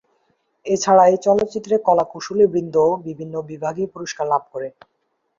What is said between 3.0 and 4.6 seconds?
বিভিন্ন বিভাগে পুরস্কার লাভ